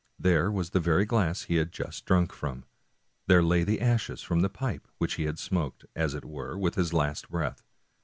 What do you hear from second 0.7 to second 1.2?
the very